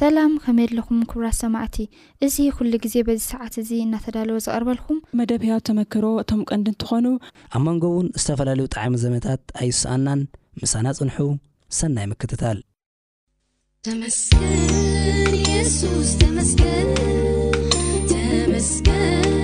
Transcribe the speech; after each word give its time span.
ሰላም 0.00 0.32
ከመይየ 0.42 0.68
ለኹም 0.76 0.98
ክብራት 1.10 1.36
ሰማዕቲ 1.42 1.76
እዙ 2.26 2.34
ዂሉ 2.58 2.72
ግዜ 2.84 2.94
በዚ 3.06 3.18
ሰዓት 3.32 3.54
እዙ 3.62 3.70
እናተዳለዎ 3.84 4.36
ዝቐርበልኩም 4.44 4.98
መደብያት 5.18 5.62
ተመክሮ 5.68 6.04
እቶም 6.22 6.40
ቀንዲ 6.50 6.66
እንትኾኑ 6.72 7.06
ኣብ 7.56 7.60
መንጎውን 7.66 8.06
ዝተፈላለዩ 8.22 8.66
ጣዕሚ 8.76 8.94
ዘበታት 9.02 9.42
ኣይስኣናን 9.64 10.20
ምሳና 10.62 10.86
ጽንሑ 10.98 11.18
ሰናይ 11.80 12.06
ምክትታል 12.12 12.58
ተመስድሱስ 13.88 16.10
ተመስ 16.22 16.50
ተመስል 18.14 19.38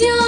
ي 0.00 0.27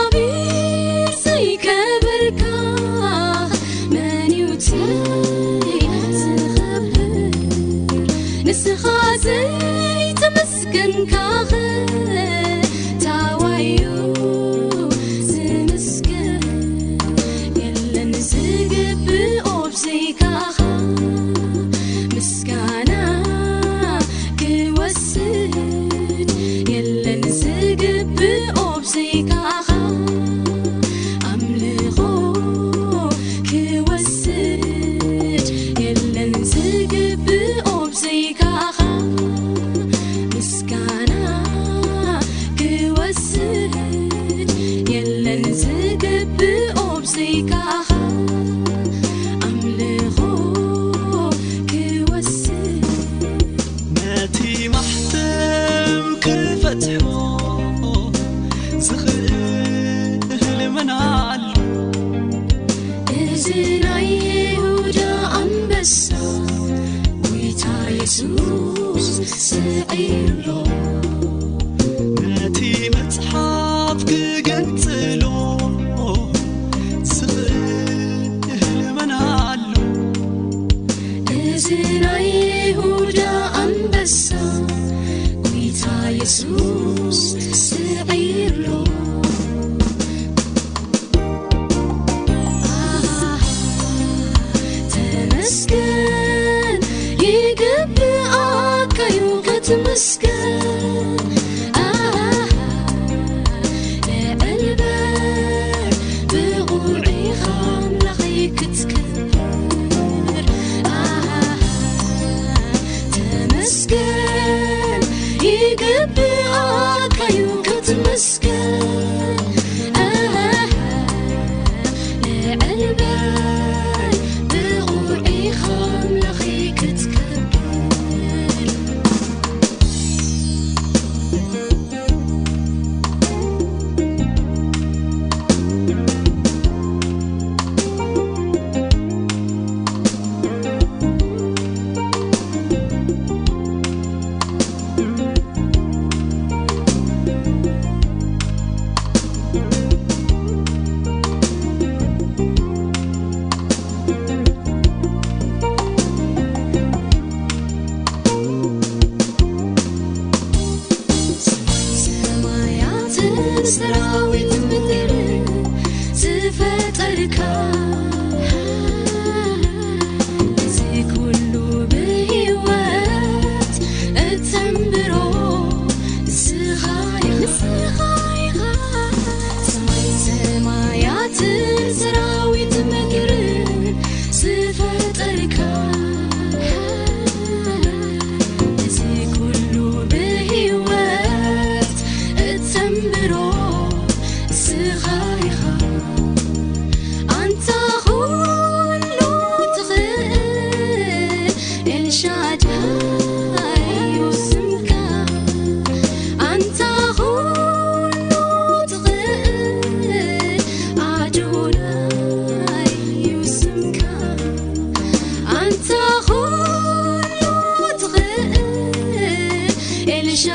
ش 220.43 220.49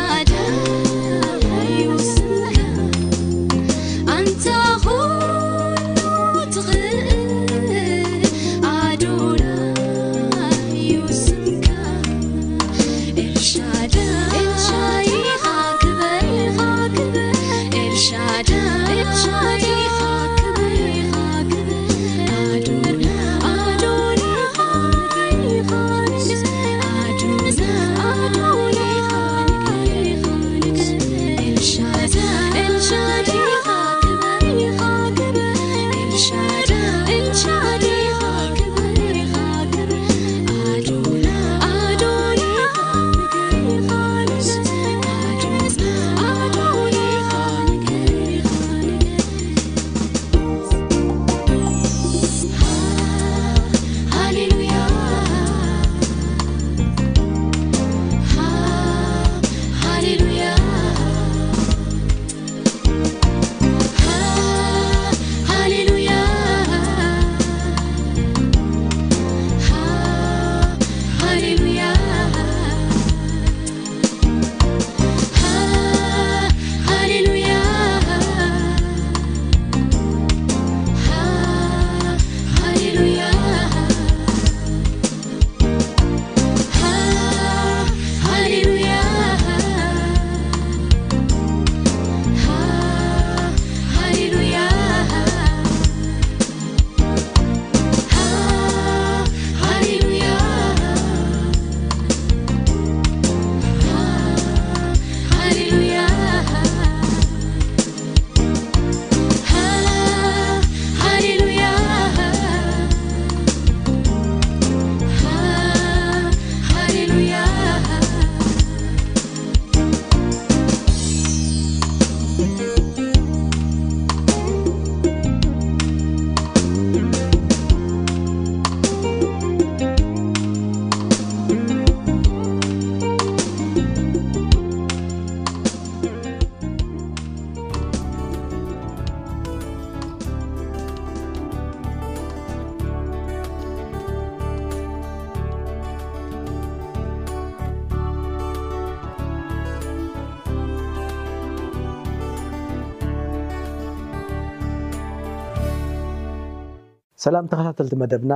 ሰላም 157.25 157.45
ተከታተልቲ 157.51 157.93
መደብና 158.01 158.33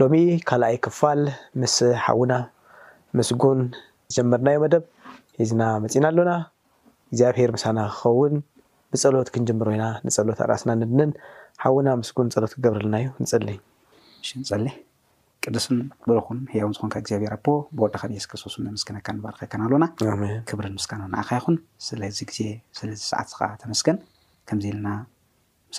ሎሚ 0.00 0.14
ካልኣይ 0.48 0.74
ክፋል 0.84 1.20
ምስ 1.60 1.74
ሓውና 2.02 2.32
ምስጉን 3.18 3.60
ዝጀመርናዮ 4.12 4.56
መደብ 4.64 4.82
ሒዝና 5.40 5.62
መፂና 5.84 6.04
ኣሎና 6.12 6.32
እግዚኣብሄር 7.12 7.50
ምሳና 7.56 7.78
ክኸውን 7.94 8.34
ብፀሎት 8.92 9.30
ክንጀምሮወዩና 9.36 9.86
ንፀሎት 10.06 10.40
ኣርእስና 10.46 10.70
ንድንን 10.84 11.12
ሓውና 11.64 11.88
ምስጉን 12.02 12.28
ፀሎት 12.34 12.52
ክገብርልና 12.56 12.94
እዩ 13.04 13.08
ንፀሊ 13.24 13.48
ሽ 14.28 14.38
ንፀሊ 14.42 14.66
ቅዱስን 15.44 15.80
ብልኹን 16.08 16.40
ሂያውን 16.52 16.76
ዝኮንካብ 16.78 17.02
እግዚኣብሄር 17.04 17.34
ኣቦ 17.38 17.46
ቦወዳከንየስክሰሱም 17.78 18.66
መስገነካ 18.76 19.08
ንባርከከን 19.18 19.62
ኣሎና 19.66 19.86
ክብርን 20.50 20.76
ምስካና 20.80 21.02
ንኣካ 21.14 21.30
ይኹን 21.40 21.58
ስለዚ 21.88 22.20
ግዜ 22.32 22.40
ስለዝሰዓት 22.80 23.32
ካ 23.40 23.50
ተመስገን 23.64 23.98
ከምዘ 24.50 24.64
ኢልና 24.72 24.88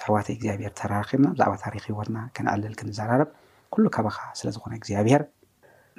ሕዋት 0.05 0.27
እግዚኣብሄር 0.33 0.71
ተራራኪብና 0.79 1.25
ብዛዕባ 1.35 1.53
ታሪክ 1.63 1.83
ሂወትና 1.89 2.17
ክንኣለል 2.35 2.73
ክንዘራርብ 2.79 3.29
ኩሉ 3.73 3.85
ከባካ 3.95 4.17
ስለ 4.39 4.47
ዝኮነ 4.55 4.73
እግዚኣብሄር 4.79 5.21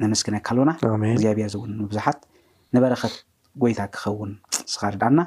ንምስክነ 0.02 0.36
ካልና 0.46 0.70
እግዚኣብሄር 1.16 1.50
ዝውንኑ 1.54 1.80
ቡዙሓት 1.90 2.20
ንበረከት 2.76 3.14
ጎይታ 3.62 3.80
ክኸውን 3.94 4.30
ስኻርዳኣና 4.72 5.20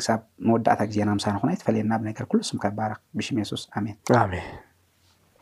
ክሳብ 0.00 0.20
መወዳእታ 0.46 0.80
ግዜና 0.90 1.10
ምሳን 1.18 1.36
ኩን 1.42 1.52
ይተፈለየና 1.54 1.92
ብነገር 2.00 2.24
ኩሉስም 2.32 2.60
ከባረክ 2.64 3.00
ብሽም 3.18 3.38
ሱስ 3.50 3.62
ኣሜንሜ 3.80 4.38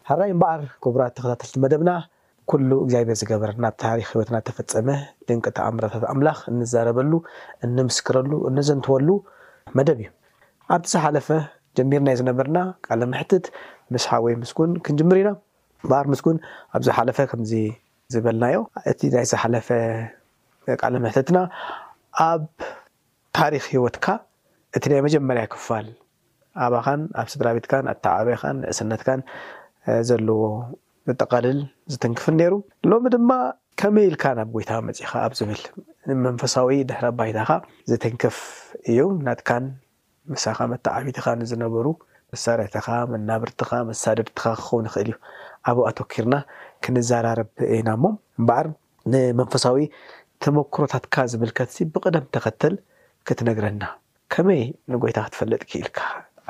ሓራይ 0.08 0.32
በዓር 0.42 0.62
ክቡራት 0.84 1.14
ተከታተልቲ 1.18 1.56
መደብና 1.64 1.92
ኩሉ 2.50 2.70
እግዚኣብሄር 2.82 3.16
ዝገበረናታሪክ 3.20 4.08
ሂወትና 4.10 4.36
ተፈፀመ 4.48 4.90
ድንቂ 5.28 5.46
ተኣምረታት 5.56 6.04
ኣምላኽ 6.12 6.40
እንዘረበሉ 6.52 7.12
እንምስክረሉ 7.66 8.32
እነዘንትወሉ 8.50 9.08
መደብ 9.78 9.98
እዩ 10.02 10.08
ኣብቲ 10.74 10.86
ዝሓለፈ 10.92 11.28
ጀሚርናዩ 11.78 12.14
ዝነበርና 12.20 12.58
ቃሊ 12.86 13.00
ምሕትት 13.12 13.44
ምስሓ 13.94 14.08
ወይ 14.24 14.34
ምስጉን 14.42 14.70
ክንጅምር 14.84 15.16
ኢና 15.22 15.30
ባህር 15.90 16.06
ምስጉን 16.12 16.36
ኣብ 16.76 16.80
ዝሓለፈ 16.86 17.18
ከምዚ 17.32 17.52
ዝበልናዮ 18.14 18.56
እቲ 18.92 19.00
ናይ 19.14 19.24
ዝሓለፈ 19.32 19.68
ቃሊ 20.80 20.94
ምሕትትና 21.04 21.38
ኣብ 22.28 22.42
ታሪክ 23.38 23.64
ሂወትካ 23.74 24.06
እቲ 24.78 24.84
ናይ 24.92 25.00
መጀመርያ 25.06 25.44
ክፋል 25.54 25.86
ኣባኻን 26.64 27.00
ኣብ 27.20 27.26
ስድራ 27.34 27.48
ቤትካን 27.56 27.86
ኣተዓበያኻን 27.92 28.56
ንእስነትካን 28.64 29.20
ዘለዎ 30.08 30.42
ዝጠቃልል 31.08 31.58
ዝትንክፍን 31.92 32.36
ነይሩ 32.40 32.54
ሎሚ 32.90 33.06
ድማ 33.14 33.32
ከመይ 33.80 34.06
ኢልካ 34.10 34.24
ናብ 34.38 34.48
ጎይታ 34.54 34.70
መፅካ 34.86 35.12
ኣብ 35.24 35.32
ዝብል 35.38 35.62
ንመንፈሳዊ 36.08 36.70
ድሕረ 36.90 37.04
ኣባይታካ 37.12 37.50
ዝትንክፍ 37.90 38.36
እዩ 38.92 39.00
ናትካን 39.26 39.64
መሳካመታ 40.32 40.84
ዓብትኻ 41.00 41.26
ንዝነበሩ 41.40 41.86
መሳርሒትካ 42.32 42.86
መናብርትካ 43.12 43.70
መሳደድትካ 43.90 44.42
ክኸውን 44.60 44.86
ይክእል 44.88 45.08
እዩ 45.10 45.16
ኣብ 45.70 45.78
ኣተኪርና 45.90 46.34
ክንዘራረብ 46.84 47.50
እና 47.78 47.88
ሞ 48.02 48.06
እምበዓር 48.40 48.66
ንመንፈሳዊ 49.12 49.78
ተመክሮታትካ 50.44 51.14
ዝምልከት 51.32 51.68
ዚ 51.76 51.86
ብቅደም 51.94 52.24
ተኸተል 52.34 52.74
ክትነግረና 53.28 53.82
ከመይ 54.32 54.62
ንጎይታ 54.92 55.18
ክትፈለጥ 55.26 55.62
ክኢልካ 55.70 55.98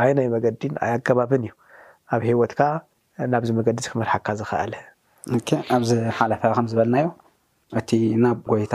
ዓይናይ 0.03 0.29
መገዲን 0.35 0.75
ኣይ 0.85 0.91
ኣገባብን 0.97 1.43
እዩ 1.47 1.53
ኣብ 2.15 2.23
ሂወትካ 2.29 2.61
ናብዚ 3.33 3.51
መገዲ 3.59 3.79
ዚክመርሓካ 3.87 4.27
ዝኽኣለ 4.41 4.75
ኣብዚ 5.77 5.91
ሓላፈ 6.19 6.43
ከም 6.57 6.67
ዝበልናዮ 6.73 7.07
እቲ 7.79 7.91
ናብ 8.25 8.39
ጎይታ 8.51 8.75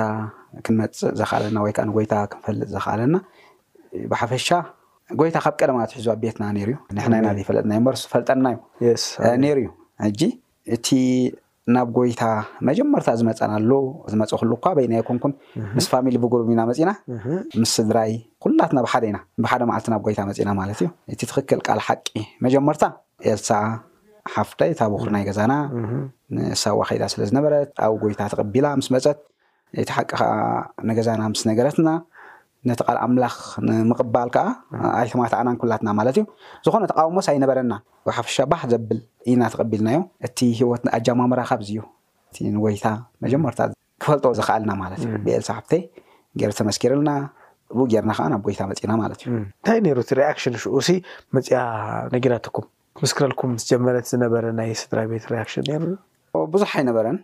ክንመፅእ 0.68 1.12
ዘኽኣለና 1.20 1.58
ወይ 1.66 1.74
ከዓ 1.76 1.84
ንጎይታ 1.90 2.14
ክንፈልጥ 2.32 2.68
ዘኽኣለና 2.76 3.16
ብሓፈሻ 4.12 4.48
ጎይታ 5.20 5.38
ካብ 5.46 5.54
ቀደማ 5.62 5.78
እት 5.86 5.92
ሒዝዋ 5.98 6.14
ቤትና 6.24 6.44
ሩ 6.68 6.70
ዩ 6.74 6.78
ንሕና 6.96 7.14
ናዘፈለጥና 7.26 7.72
በርስ 7.86 8.02
ፈልጠናእዩ 8.12 8.58
ሩ 9.60 9.68
እዩ 9.68 10.12
ጂ 10.20 10.30
እቲ 10.76 10.88
ናብ 11.76 11.88
ጎይታ 11.98 12.22
መጀመርታ 12.68 13.10
ዝመፀናሉ 13.20 13.72
ዝመፀ 14.12 14.32
ኩሉ 14.42 14.52
ኳ 14.64 14.70
በይናይ 14.78 15.02
ኮንኩን 15.10 15.34
ምስ 15.78 15.86
ፋሚል 15.92 16.16
ብጉርም 16.24 16.50
ኢና 16.54 16.62
መፅና 16.70 16.92
ምስ 17.62 17.72
ስድራይ 17.78 18.12
ኩላት 18.44 18.72
ና 18.78 18.82
ብ 18.86 18.90
ሓደ 18.94 19.04
ኢና 19.12 19.20
ብሓደ 19.44 19.62
መዓልቲ 19.70 19.88
ናብ 19.94 20.02
ጎይታ 20.08 20.20
መፅና 20.30 20.52
ማለት 20.62 20.80
እዩ 20.84 20.90
እቲ 21.14 21.22
ትክክል 21.32 21.60
ካል 21.68 21.80
ሓቂ 21.88 22.08
መጀመርታ 22.46 22.84
ኤልሳ 23.32 23.50
ሓፍደይ 24.34 24.72
ታብ 24.80 24.92
ኹሪ 25.02 25.12
ናይ 25.16 25.24
ገዛና 25.30 25.54
ንሳዋ 26.38 26.82
ከይዳ 26.90 27.04
ስለዝነበረት 27.14 27.72
ኣብ 27.86 27.94
ጎይታ 28.04 28.20
ተቐቢላ 28.34 28.66
ምስ 28.80 28.90
መፀት 28.96 29.20
ቲ 29.88 29.90
ሓቂ 29.98 30.10
ከዓ 30.20 30.32
ንገዛና 30.90 31.22
ምስ 31.34 31.42
ነገረትና 31.50 31.90
ነቲ 32.70 32.80
ቃል 32.88 32.98
ኣምላኽ 33.04 33.36
ንምቅባል 33.68 34.30
ከዓ 34.36 34.46
ኣይትማትኣናን 35.02 35.56
ኩላትና 35.62 35.88
ማለት 36.00 36.16
እዩ 36.20 36.24
ዝኮነ 36.66 36.84
ተቃዊሞስ 36.92 37.28
ኣይነበረና 37.32 37.74
ወሓፈሻ 38.08 38.38
ባህ 38.52 38.64
ዘብል 38.72 39.00
ኢና 39.32 39.42
ተቐቢልናዮ 39.54 40.00
እቲ 40.28 40.40
ሂወት 40.60 40.84
ኣጃማ 40.98 41.22
ምራኻብ 41.32 41.60
እዚዩ 41.66 41.80
እ 42.42 42.50
ንጎይታ 42.56 42.86
መጀመርታት 43.26 43.72
ክፈልጦ 44.04 44.26
ዝክኣልና 44.40 44.72
ማለት 44.82 45.00
እዩ 45.06 45.14
ብል 45.28 45.42
ሰሓብተ 45.50 45.72
ጌር 46.42 46.52
ተመስኪርልና 46.60 47.10
ብኡ 47.76 47.86
ጌርና 47.94 48.12
ከዓ 48.18 48.26
ናብ 48.34 48.42
ጎይታ 48.48 48.62
መፂና 48.72 48.92
ማለት 49.02 49.20
እዩ 49.24 49.28
እንታይ 49.40 49.80
ሩእቲ 49.98 50.12
ሪኣክሽን 50.20 50.56
ሽኡ 50.66 50.78
መፅያ 51.38 51.60
ነጊራትኩም 52.14 52.68
መስክረልኩም 53.06 53.52
ምስጀመረት 53.58 54.06
ዝነበረ 54.12 54.46
ናይ 54.60 54.72
ስድራቤት 54.82 55.26
ሪክሽን 55.34 55.64
ሩ 55.84 56.44
ብዙሕ 56.54 56.72
ኣይነበረን 56.80 57.18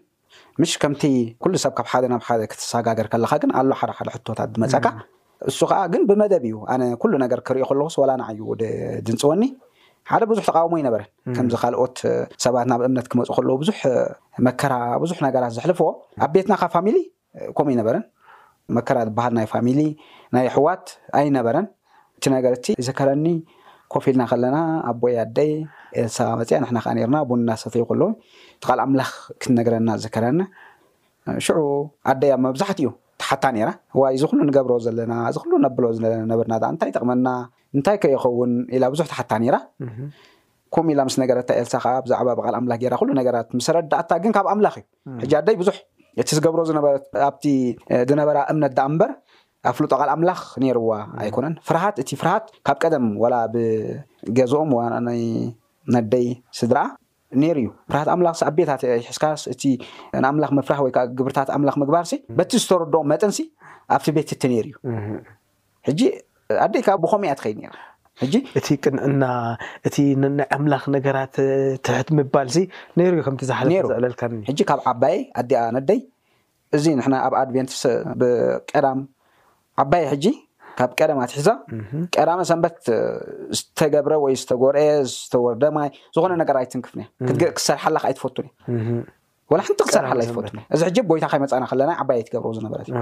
ምሽ 0.61 0.71
ከምቲ 0.81 1.03
ኩሉ 1.43 1.53
ሰብ 1.63 1.73
ካብ 1.77 1.87
ሓደ 1.91 2.05
ናብ 2.13 2.21
ሓደ 2.27 2.41
ክትሰጋገር 2.51 3.07
ከለካ 3.13 3.33
ግን 3.43 3.51
ኣሎ 3.59 3.71
ሓደ 3.81 3.91
ሓደ 3.97 4.09
ሕቶታት 4.15 4.49
ብመፀካ 4.55 4.87
እሱ 5.49 5.59
ከዓ 5.69 5.79
ግን 5.93 6.01
ብመደብ 6.09 6.43
እዩ 6.49 6.55
ኣነ 6.73 6.81
ኩሉ 7.01 7.13
ነገር 7.23 7.39
ክሪኦ 7.47 7.65
ከለስ 7.69 7.95
ወላንዓዩ 8.01 8.37
ወደ 8.51 8.61
ድንፅ 9.07 9.23
ወኒ 9.31 9.43
ሓደ 10.11 10.23
ብዙሕ 10.31 10.43
ተቃወሞ 10.49 10.73
ይነበረን 10.81 11.07
ከምዚ 11.35 11.53
ካልኦት 11.61 11.97
ሰባት 12.43 12.65
ናብ 12.71 12.81
እምነት 12.87 13.07
ክመፁ 13.11 13.27
ከለዉ 13.37 13.55
ብዙሕ 13.63 13.79
መከራ 14.47 14.73
ብዙሕ 15.03 15.17
ነገራት 15.27 15.51
ዝሕልፍዎ 15.57 15.87
ኣብ 16.25 16.29
ቤትና 16.35 16.53
ካ 16.61 16.67
ፋሚሊ 16.75 16.97
ከምኡ 17.57 17.69
ይነበረን 17.75 18.03
መከራ 18.77 18.97
ዝበሃል 19.09 19.33
ናይ 19.37 19.47
ፋሚሊ 19.53 19.79
ናይ 20.35 20.45
ኣሕዋት 20.51 20.85
ኣይነበረን 21.19 21.65
እቲ 22.17 22.25
ነገር 22.35 22.53
እቲ 22.59 22.67
ዘከረኒ 22.87 23.27
ኮፍ 23.93 24.05
ኢልና 24.11 24.23
ከለና 24.31 24.57
ኣቦይ 24.91 25.13
ኣደይ 25.23 25.51
ኤርሳ 26.03 26.17
መፅያ 26.41 26.57
ንሕና 26.63 26.79
ከዓ 26.85 26.93
ርና 27.07 27.15
ቡናሰተይከለዉ 27.29 28.07
እቲ 28.55 28.63
ቃል 28.71 28.79
ኣምላኽ 28.85 29.11
ክትነግረና 29.41 29.89
ዘከረኒ 30.05 30.39
ሽዑ 31.47 31.59
ኣደይ 32.11 32.31
ኣብ 32.37 32.41
መብዛሕት 32.47 32.77
እዩ 32.83 32.89
ተሓታ 33.21 33.45
ነራ 33.57 33.69
ዋይ 33.99 34.11
እዚ 34.17 34.23
ኩሉ 34.31 34.39
ንገብሮ 34.49 34.73
ዘለና 34.85 35.13
እዚ 35.29 35.35
ኩሉ 35.43 35.53
ነብሎ 35.65 35.83
ነበርና 36.31 36.53
እንታይ 36.73 36.91
ጠቅመና 36.97 37.27
እንታይ 37.75 37.97
ከይኸውን 38.03 38.51
ኢላ 38.75 38.83
ብዙሕ 38.93 39.05
ተሓታ 39.11 39.31
ኔራ 39.43 39.55
ኮምኡ 40.75 40.89
ኢላ 40.95 41.01
ምስ 41.07 41.15
ነገረትታይ 41.23 41.57
ኤልሳ 41.61 41.75
ከዓ 41.83 41.91
ብዛዕባ 42.05 42.29
ብቃል 42.37 42.55
ኣምላኽ 42.59 42.79
ገራ 42.83 42.95
ኩሉ 43.01 43.09
ነገራት 43.19 43.47
ምስረዳእታ 43.57 44.11
ግን 44.23 44.31
ካብ 44.35 44.47
ኣምላኽ 44.53 44.75
እዩ 44.79 45.21
ሕጂ 45.21 45.33
ኣደይ 45.39 45.55
ብዙሕ 45.61 45.75
እቲ 46.21 46.29
ዝገብሮ 46.37 46.59
ዝነበረት 46.69 47.05
ኣብቲ 47.27 47.43
ዝነበራ 48.09 48.37
እምነት 48.51 48.73
ዳኣ 48.77 48.85
እምበር 48.91 49.11
ኣብ 49.69 49.73
ፍሉጦ 49.77 49.91
ቃል 50.01 50.09
ኣምላኽ 50.15 50.41
ነይርዋ 50.63 50.89
ኣይኮነን 51.23 51.55
ፍርሃት 51.69 51.95
እቲ 52.03 52.09
ፍርሃት 52.21 52.45
ካብ 52.69 52.77
ቀደም 52.85 53.05
ወላ 53.23 53.35
ብገዝኦም 53.53 54.71
ዋይ 54.79 55.19
ነደይ 55.95 56.27
ስድራኣ 56.59 56.87
ነይሩ 57.41 57.55
እዩ 57.61 57.67
ፍራሃት 57.91 58.09
ኣምላኽ 58.13 58.33
ኣብ 58.49 58.53
ቤታትሕስካስ 58.57 59.41
እቲ 59.53 59.63
ንኣምላኽ 60.23 60.51
ምፍራሕ 60.57 60.79
ወይከዓ 60.85 61.03
ግብርታት 61.19 61.49
ኣምላኽ 61.55 61.75
ምግባር 61.81 62.05
ሲ 62.11 62.15
በቲ 62.37 62.51
ዝተረድኦም 62.63 63.07
መጥን 63.11 63.31
ሲ 63.37 63.43
ኣብቲ 63.95 64.07
ቤት 64.17 64.29
እቲ 64.35 64.43
ነሩ 64.53 64.67
እዩ 64.91 65.17
ሕጂ 65.87 66.01
ኣደይ 66.65 66.81
ካ 66.87 66.95
ብኮሚእያ 67.03 67.33
ትከይድ 67.39 67.59
ሕጂ 68.21 68.33
እቲ 68.59 68.67
ቅንዕና 68.83 69.23
እቲ 69.87 69.95
ናይ 70.37 70.47
ኣምላኽ 70.57 70.83
ነገራት 70.95 71.35
ትብሕት 71.85 72.09
ምባል 72.19 72.47
ሲ 72.55 72.63
ነይሩ 73.01 73.11
ዩ 73.19 73.25
ከምዝሓሩዘልሕጂ 73.27 74.59
ካብ 74.69 74.79
ዓባይ 74.91 75.17
ኣዲኣ 75.41 75.61
ነደይ 75.77 76.01
እዚ 76.77 76.85
ንሕና 76.99 77.15
ኣብ 77.27 77.33
ኣድቨንትስ 77.41 77.81
ብቀዳም 78.21 78.99
ዓባይ 79.83 80.05
ሕጂ 80.13 80.25
ካብ 80.79 80.91
ቀደማ 81.01 81.21
ትሒዛ 81.29 81.49
ቀዳመ 82.15 82.39
ሰንበት 82.49 82.75
ዝተገብረ 83.57 84.13
ወይ 84.23 84.33
ዝተጎርአ 84.41 84.81
ዝተወርደማይ 85.13 85.89
ዝኮነ 86.15 86.33
ነገር 86.41 86.55
ኣይትንክፍንያ 86.63 87.05
ክትሰርሓላ 87.57 87.95
ካ 88.03 88.05
ኣይ 88.09 88.13
ትፈቱን 88.17 88.47
እያ 88.79 88.97
ወላ 89.51 89.61
ሓንቲ 89.67 89.79
ክትሰርሓላ 89.87 90.19
ይትፈቱን 90.25 90.57
እያ 90.61 90.65
እዚ 90.77 90.81
ሕጂ 90.89 90.97
ጎይታ 91.11 91.25
ከይመፃና 91.31 91.65
ከለና 91.71 91.91
ዓባይ 92.03 92.21
ትገብር 92.27 92.53
ዝነበረት 92.57 92.87
እዩ 92.91 92.95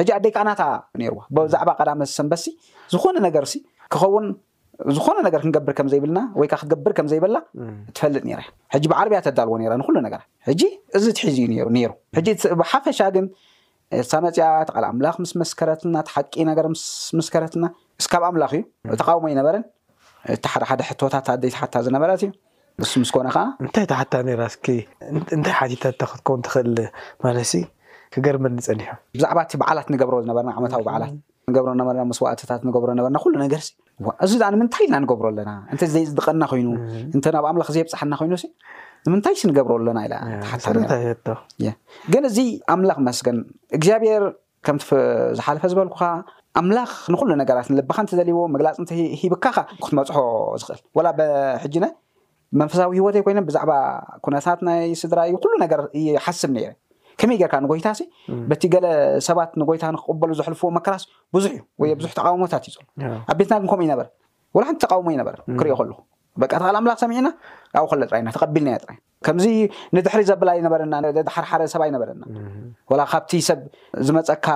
ሕጂ 0.00 0.08
ኣደይከኣናታ 0.18 0.62
ነርዋ 1.02 1.20
ብብዛዕባ 1.36 1.70
ቀዳመ 1.82 2.00
ሰንበት 2.18 2.44
ዝኮነ 2.94 3.16
ነገር 3.28 3.44
ሲ 3.52 3.56
ክኸውን 3.94 4.26
ዝኮነ 4.96 5.18
ነገር 5.28 5.40
ክንገብር 5.44 5.72
ከምዘይብልና 5.78 6.20
ወይካ 6.40 6.52
ክትገብር 6.60 6.92
ከምዘይበላ 6.98 7.36
ትፈልጥ 7.96 8.22
ራእያ 8.38 8.48
ሕጂ 8.74 8.84
ብዓርብያ 8.92 9.18
ተዳልዎ 9.26 9.54
ንኩሉ 9.80 9.96
ነገራ 10.06 10.20
ሕጂ 10.48 10.62
እዚ 10.98 11.04
እትሒዙ 11.14 11.38
እዩ 11.52 11.60
ሩ 11.82 11.94
ብሓፈሻ 12.62 13.00
ግን 13.16 13.26
ኤልሳ 13.96 14.12
መፅኣት 14.24 14.68
ል 14.82 14.84
ኣምላኽ 14.90 15.14
ምስ 15.22 15.30
መስከረትና 15.42 15.96
ተሓቂ 16.08 16.34
ነገር 16.50 16.66
ምስ 16.74 16.82
መስከረትና 17.20 17.64
እስካብ 18.02 18.22
ኣምላኽ 18.28 18.52
እዩ 18.88 18.96
ተቃውሞ 19.00 19.24
ይነበረን 19.32 19.64
እቲ 20.34 20.44
ሓደሓደ 20.52 20.80
ሕቶታት 20.90 21.26
ኣደይቲሓታ 21.34 21.74
ዝነበረት 21.86 22.20
እዩ 22.26 22.30
እሱ 22.86 22.92
ምስ 23.02 23.10
ኮነ 23.14 23.28
ከዓ 23.36 23.44
እንታይ 23.64 23.84
እተ 23.86 23.92
ሓታ 24.00 24.12
ራ 24.40 24.42
እስኪ 24.52 24.66
እንታይ 25.36 25.54
ሓቲታታ 25.60 26.02
ክትከውን 26.10 26.42
ትክእል 26.46 26.76
ማለሲ 27.24 27.54
ክገርመኒ 28.14 28.58
ፀኒሖ 28.68 28.86
ብዛዕባእቲ 29.16 29.52
በዓላት 29.62 29.88
ንገብሮ 29.94 30.14
ዝነበርና 30.24 30.52
ዓመታዊ 30.60 30.82
በዓላት 30.88 31.12
ንገብሮ 31.50 32.00
መስዋእትታት 32.10 32.62
ንገብሮ 32.68 32.90
ነበርና 32.98 33.18
ኩሉ 33.24 33.34
ነገር 33.44 33.60
እዚ 34.24 34.32
ኣ 34.46 34.50
ንምንታይ 34.54 34.82
ኢልና 34.86 34.98
ንገብሮ 35.04 35.26
ኣለና 35.32 35.50
እንተ 35.72 35.82
ዘይፅድቀና 35.94 36.44
ኮይኑ 36.52 36.68
እንተ 37.16 37.24
ናብ 37.36 37.46
ኣምላኽ 37.50 37.68
ዘይብፃሓና 37.78 38.14
ኮይኑስ 38.20 38.44
ንምንታይ 39.06 39.34
ስ 39.40 39.48
ንገብርኣሎና 39.50 39.98
ኢሓታ 40.42 41.34
ግን 42.12 42.22
እዚ 42.30 42.38
ኣምላኽ 42.74 42.98
መስግን 43.08 43.36
እግዚኣብሄር 43.76 44.24
ከምዝሓልፈ 44.66 45.62
ዝበልኩካ 45.72 46.02
ኣምላኽ 46.60 46.90
ንኩሉ 47.14 47.30
ነገራት 47.42 47.66
ንልበካ 47.72 47.98
እንተ 48.04 48.10
ዘልይዎ 48.18 48.40
መግላፅ 48.54 48.76
እንተ 48.82 48.90
ሂብካ 49.20 49.44
ካ 49.56 49.58
ክትመፅሖ 49.86 50.16
ዝኽእል 50.60 50.80
ወላ 50.98 51.08
በሕጂነ 51.18 51.84
መንፈሳዊ 52.60 52.90
ሂወት 52.98 53.16
ይ 53.18 53.22
ኮይኖን 53.26 53.44
ብዛዕባ 53.48 53.72
ኩነታት 54.26 54.60
ናይ 54.68 54.80
ስድራ 55.02 55.18
እዩ 55.30 55.34
ኩሉ 55.42 55.52
ነገር 55.64 55.80
ይሓስብ 56.04 56.50
ነር 56.56 56.72
ከመይ 57.20 57.36
ጌይርካ 57.40 57.54
ንጎይታሲ 57.64 58.00
በቲ 58.50 58.62
ገለ 58.74 58.86
ሰባት 59.28 59.50
ንጎይታ 59.60 59.84
ንክቅበሉ 59.96 60.30
ዘሕልፍዎ 60.40 60.68
መከራሲ 60.76 61.04
ብዙሕ 61.36 61.52
እዩ 61.56 61.60
ወ 61.82 61.92
ብዙሕ 62.00 62.10
ተቃውሞታት 62.18 62.64
እዩ 62.68 62.72
ዘሎ 62.76 62.86
ኣብ 63.32 63.36
ቤትና 63.40 63.56
ግን 63.62 63.68
ከምኡ 63.72 63.82
ዩነበረ 63.88 64.06
ላንቲ 64.62 64.80
ተቃውሞ 64.86 65.08
ዩነበረ 65.16 65.34
ክሪኦ 65.58 65.74
ከልኩ 65.80 65.98
በ 66.40 66.46
ተቃል 66.52 66.76
ኣምላኽ 66.80 66.96
ሰሚዒና 67.02 67.28
ኣብ 67.78 67.84
ከሎ 67.90 68.00
ጥራይና 68.10 68.28
ተቀቢልናያ 68.36 68.76
ጥራይ 68.84 68.98
ከምዚ 69.26 69.46
ንድሕሪ 69.96 70.22
ዘብላ 70.28 70.50
ይነበረና 70.58 70.94
ሓርሓረ 71.34 71.62
ሰብ 71.72 71.82
ኣይነበረና 71.86 72.22
ወ 72.92 73.04
ካብቲ 73.12 73.32
ሰብ 73.48 73.60
ዝመፀካ 74.08 74.46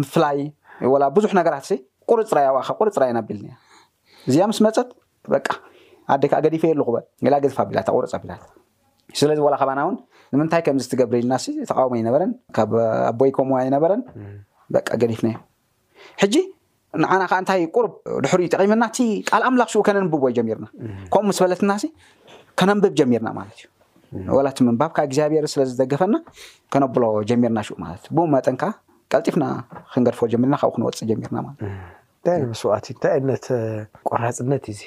ምፍላይ 0.00 0.38
ወላ 0.92 1.04
ብዙሕ 1.16 1.30
ነገራት 1.40 1.68
እ 1.74 1.78
ቁርፅራያ 2.10 2.48
ከ 2.68 2.76
ቁርፅራይና 2.80 3.18
ቢልኒያ 3.28 3.54
እዚኣ 4.30 4.46
ምስ 4.52 4.60
መፀት 4.66 4.90
በ 5.34 5.40
ዓደ 6.12 6.24
ከዓ 6.30 6.38
ገዲፈ 6.46 6.64
የ 6.70 6.74
ዝክበል 6.78 7.04
ገፍ 7.44 7.54
ኣቢላቁርፅ 7.64 8.14
ኣቢላት 8.18 8.42
ስለዚ 9.20 9.38
ዋላ 9.46 9.54
ከባና 9.60 9.80
እውን 9.86 9.96
ንምንታይ 10.32 10.62
ከምዚ 10.66 10.84
ትገብርኢልና 10.92 11.34
ተቃውሙ 11.70 11.92
ኣይነበረን 11.98 12.30
ካብ 12.56 12.72
ኣቦይ 13.10 13.30
ከምዎ 13.36 13.56
ኣይነበረን 13.62 14.02
ገዲፍነዮጂ 15.02 16.34
ንዓና 17.00 17.22
ከዓ 17.30 17.36
እንታይ 17.42 17.60
ቁርብ 17.76 17.92
ድሕሪ 18.24 18.42
ጠቂምናእቲ 18.54 18.98
ካል 19.28 19.42
ኣምላኽ 19.48 19.68
ሽኡ 19.72 19.80
ከነንብቦ 19.88 20.24
ጀሚርና 20.38 20.66
ከምኡ 21.12 21.32
ስ 21.38 21.42
በለትና 21.44 21.72
ከነንብብ 22.60 22.94
ጀሚርና 23.00 23.28
ማለት 23.38 23.60
እዩ 24.16 24.26
ወላት 24.38 24.58
ምንባብካ 24.66 24.96
እግዚኣብሔር 25.08 25.44
ስለዝደገፈና 25.52 26.14
ከነብሎ 26.72 27.04
ጀሚርና 27.30 27.58
ሽኡ 27.68 27.76
ማለት 27.84 28.02
እዩ 28.08 28.12
ብ 28.16 28.24
መጠንካ 28.34 28.62
ቀልጢፍና 29.12 29.44
ክንገድፈዎ 29.92 30.26
ጀሚርና 30.34 30.56
ካብኡ 30.62 30.74
ክንወፅእ 30.76 31.08
ጀሚርና 31.12 31.36
ማለት 31.46 31.60
እንታይ 31.70 32.40
መስዋኣትእዩ 32.50 32.94
እንታይ 32.96 33.14
ኣብነት 33.20 33.46
ቆራፅነት 34.10 34.66
እዚ 34.74 34.80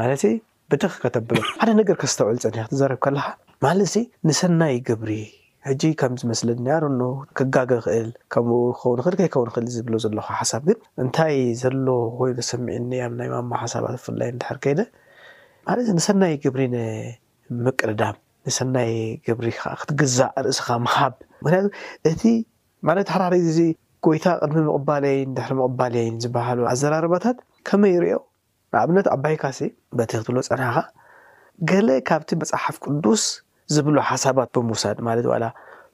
ማለት 0.00 0.24
ብትክ 0.72 0.94
ከተብሎ 1.02 1.36
ሓደ 1.60 1.70
ነገር 1.80 1.96
ከዝተውዕሉ 2.02 2.36
ፀኒክትዘርብ 2.46 3.00
ከለካ 3.06 3.26
ማለት 3.66 3.94
ንሰናይ 4.28 4.74
ግብሪ 4.88 5.10
ሕጂ 5.68 5.82
ከም 6.00 6.12
ዝመስለ 6.20 6.48
እንያሩኖ 6.56 7.02
ክጋግ 7.38 7.70
ክእል 7.84 8.06
ከምኡኡ 8.32 8.68
ክኸውን 8.82 9.00
ክእል 9.04 9.16
ከይኸውን 9.20 9.48
ክእል 9.54 9.66
ዝብሎ 9.74 9.92
ዘለካ 10.04 10.28
ሓሳብ 10.40 10.62
ግን 10.68 10.78
እንታይ 11.02 11.34
ዘሎ 11.62 11.86
ኮይኑ 12.18 12.38
ሰሚዒኒኣ 12.50 13.02
ናይ 13.18 13.28
ማማ 13.32 13.52
ሓሳባት 13.62 13.94
ብፍላይ 13.96 14.30
ድሕር 14.42 14.58
ከይደ 14.66 14.80
ማለትእ 15.66 15.94
ንሰናይ 15.98 16.32
ግብሪ 16.44 16.60
ንምቅድዳም 16.74 18.16
ንሰናይ 18.48 18.92
ግብሪ 19.26 19.46
ከዓ 19.58 19.72
ክትግዛእ 19.80 20.30
ርእስኻ 20.46 20.66
መሃብ 20.86 21.12
ምክንያቱ 21.44 21.66
እቲ 22.12 22.22
ማለት 22.90 23.08
ሓደሕደ 23.16 23.34
ዚ 23.58 23.60
ጎይታ 24.08 24.26
ቅድሚ 24.42 24.60
ምቕባለይን 24.70 25.30
ድሕሪ 25.36 25.54
ምቕባለይን 25.60 26.14
ዝበሃሉ 26.24 26.60
ኣዘራርባታት 26.72 27.38
ከመይ 27.68 27.92
ይርዮ 27.96 28.12
ንኣብነት 28.72 29.06
ኣባይካሲ 29.16 29.60
በቲ 29.98 30.10
ክትብሎ 30.18 30.36
ፀናሓካ 30.50 30.78
ገለ 31.70 31.88
ካብቲ 32.08 32.30
መፅሓፍ 32.40 32.76
ቅዱስ 32.86 33.22
ዝብሎ 33.74 33.96
ሓሳባት 34.10 34.50
ብምውሳድ 34.56 34.98
ማለት 35.08 35.26
ዋላ 35.32 35.44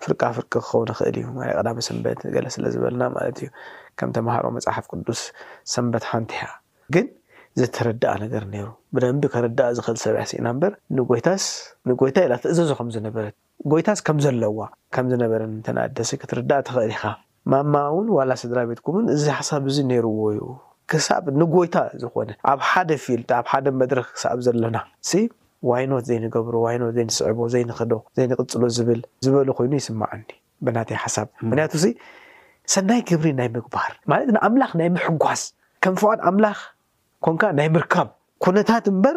ፍርቃ 0.04 0.22
ፍርቂ 0.36 0.52
ክኸውን 0.54 0.88
ይኽእል 0.92 1.16
እዩ 1.20 1.26
ማይ 1.36 1.50
ቀዳሚ 1.58 1.78
ሰንበት 1.88 2.20
ገለ 2.34 2.46
ስለዝበልና 2.54 3.02
ማለት 3.16 3.36
እዩ 3.42 3.48
ከም 3.98 4.08
ተምሃሮ 4.16 4.44
መፅሓፍ 4.56 4.86
ቅዱስ 4.92 5.20
ሰንበት 5.74 6.04
ሓንቲ 6.10 6.32
ያ 6.42 6.48
ግን 6.94 7.06
ዘተረድኣ 7.60 8.10
ነገር 8.24 8.42
ነይሩ 8.52 8.66
ብደንቢ 8.94 9.22
ከረዳእ 9.34 9.70
ዝክእል 9.76 9.98
ሰብያ 10.04 10.22
ሲኢና 10.30 10.48
ምበር 10.56 10.72
ንጎይታስ 10.96 11.44
ንጎይታ 11.90 12.16
ኢና 12.26 12.34
ትእዘዞ 12.44 12.70
ከምዝነበረት 12.80 13.34
ጎይታስ 13.72 14.00
ከም 14.08 14.18
ዘለዋ 14.24 14.58
ከም 14.96 15.06
ዝነበረ 15.12 15.40
ንተንኣደሲ 15.54 16.10
ክትርዳእ 16.22 16.62
ትኽእል 16.68 16.92
ኢካ 16.96 17.04
ማማ 17.52 17.74
እውን 17.92 18.08
ዋላ 18.18 18.30
ስድራ 18.42 18.58
ቤትኩምውን 18.70 19.08
እዚ 19.16 19.24
ሓሳብ 19.38 19.64
እዙ 19.70 19.78
ነይርዎ 19.92 20.18
እዩ 20.34 20.42
ክሳብ 20.92 21.24
ንጎይታ 21.40 21.76
ዝኾነ 22.02 22.28
ኣብ 22.52 22.60
ሓደ 22.70 22.90
ፊል 23.04 23.22
ኣብ 23.38 23.46
ሓደ 23.52 23.66
መድረክ 23.82 24.08
ክሳብ 24.16 24.38
ዘለና 24.48 24.76
ዋይኖት 25.70 26.04
ዘይንገብሮ 26.08 26.54
ዋይኖት 26.66 26.90
ዘይንስዕቦ 26.96 27.38
ዘይንክዶ 27.54 27.92
ዘይንቅፅሎ 28.16 28.62
ዝብል 28.76 29.00
ዝበሉ 29.26 29.48
ኮይኑ 29.58 29.72
ይስማዐኒ 29.82 30.24
ብናተይ 30.66 30.98
ሓሳብ 31.04 31.28
ምክንያቱ 31.48 31.72
ሰናይ 32.74 33.00
ግብሪ 33.08 33.28
ናይ 33.38 33.48
ምግባር 33.56 33.92
ማለት 34.10 34.28
ንኣምላኽ 34.34 34.70
ናይ 34.78 34.88
ምሕጓስ 34.94 35.42
ከም 35.82 35.94
ፍቃድ 36.00 36.18
ኣምላኽ 36.28 36.58
ኮንከዓ 37.24 37.48
ናይ 37.58 37.68
ምርካብ 37.74 38.08
ኩነታት 38.44 38.84
እምበር 38.92 39.16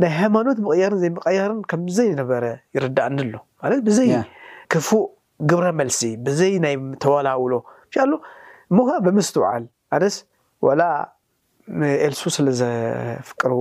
ናይ 0.00 0.10
ሃይማኖት 0.18 0.58
መቀያርን 0.64 0.98
ዘይምቀያርን 1.02 1.60
ከምዘይነበረ 1.70 2.44
ይርዳእኒ 2.76 3.16
ኣሎ 3.24 3.34
ማለት 3.62 3.80
ብዘይ 3.86 4.10
ክፉእ 4.72 5.04
ግብረ 5.50 5.66
መልሲ 5.80 6.00
ብዘይ 6.26 6.52
ናይ 6.64 6.74
ተወላውሎ 7.04 7.52
ንሻ 7.88 7.96
ኣሎ 8.04 8.12
እሞካ 8.72 8.90
ብምስተውዓል 9.06 9.64
ኣነስ 9.96 10.16
ወላ 10.66 10.82
ኤልሱ 12.06 12.22
ስለዘፍቅርዋ 12.36 13.56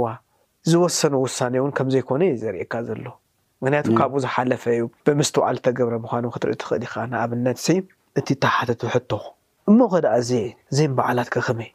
ዝወሰኑ 0.72 1.14
ውሳኔ 1.26 1.54
እውን 1.62 1.72
ከም 1.78 1.88
ዘይኮነ 1.94 2.22
እዩ 2.30 2.38
ዘርእካ 2.44 2.74
ዘሎ 2.88 3.06
ምክንያቱ 3.64 3.88
ካብኡ 4.00 4.18
ዝሓለፈ 4.26 4.64
እዩ 4.76 4.84
ብምስተዋዕሉ 5.08 5.56
ዝተገብረ 5.60 5.94
ምኳኑ 6.04 6.24
ክትሪኢ 6.36 6.56
ትኽእል 6.62 6.84
ኢከ 6.88 6.94
ንኣብነት 7.12 7.58
ሰ 7.66 7.68
እቲ 8.20 8.28
ተሓተቱ 8.44 8.82
ሕቶ 8.94 9.12
እሞከ 9.70 9.94
ደኣ 10.06 10.14
እ 10.22 10.42
ዜን 10.78 10.92
በዓላት 10.98 11.30
ክኸመይ 11.36 11.70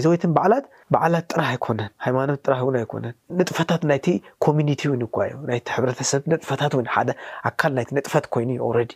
ይዘወይትን 0.00 0.32
በዓላት 0.36 0.64
በዓላት 0.92 1.24
ጥራህ 1.32 1.48
ኣይኮነን 1.54 1.90
ሃይማኖት 2.04 2.38
ጥራህ 2.46 2.60
እውን 2.64 2.76
ኣይኮነን 2.80 3.14
ንጥፈታት 3.38 3.82
ናይቲ 3.90 4.06
ኮሚኒቲ 4.44 4.82
ው 4.90 4.94
እኳዩ 5.08 5.32
ናይቲ 5.48 5.66
ሕብረተሰብ 5.76 6.22
ንጥፈታት 6.32 6.72
ው 6.76 6.80
ሓደ 6.94 7.10
ኣካል 7.50 7.72
ናይቲ 7.78 7.90
ነጥፈት 7.98 8.26
ኮይኑ 8.34 8.50
ዩ 8.60 8.68
ረዲ 8.78 8.92